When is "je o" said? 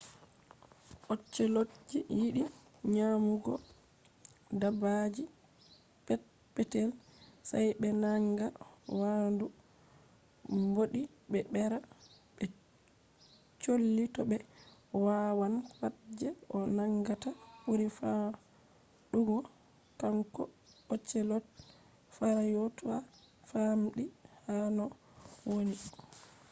16.19-16.57